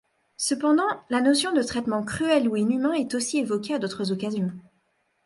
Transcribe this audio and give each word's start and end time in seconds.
Cependant, 0.37 0.87
la 1.11 1.21
notion 1.21 1.53
de 1.53 1.61
traitement 1.61 2.01
cruel 2.01 2.47
ou 2.49 2.55
inhumain 2.55 2.93
est 2.93 3.13
aussi 3.13 3.37
évoquée 3.37 3.75
à 3.75 3.77
d'autres 3.77 4.11
occasions. 4.11 4.51